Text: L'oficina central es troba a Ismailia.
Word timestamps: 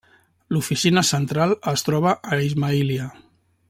L'oficina 0.55 1.03
central 1.11 1.55
es 1.75 1.87
troba 1.91 2.17
a 2.37 2.43
Ismailia. 2.49 3.11